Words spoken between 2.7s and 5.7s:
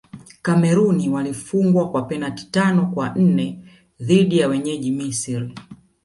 kwa nne dhidi ya wenyeji misri